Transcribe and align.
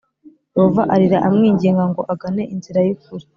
Yehova 0.55 0.81
arira 0.93 1.17
amwinginga 1.27 1.83
ngo 1.91 2.01
agane 2.13 2.43
inzira 2.53 2.79
y’ukuri 2.87 3.25